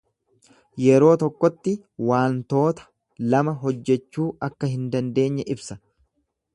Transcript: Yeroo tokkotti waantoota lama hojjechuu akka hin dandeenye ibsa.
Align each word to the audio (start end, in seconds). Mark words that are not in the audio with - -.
Yeroo 0.85 1.11
tokkotti 1.23 1.73
waantoota 2.09 2.89
lama 3.35 3.57
hojjechuu 3.67 4.29
akka 4.49 4.75
hin 4.75 4.93
dandeenye 4.97 5.51
ibsa. 5.57 5.81